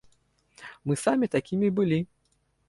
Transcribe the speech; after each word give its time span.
Мы 0.91 0.97
самі 1.03 1.25
такімі 1.35 1.67
былі. 1.81 1.99